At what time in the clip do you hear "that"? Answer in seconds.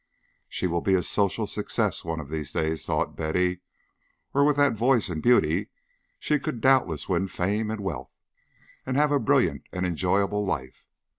4.57-4.73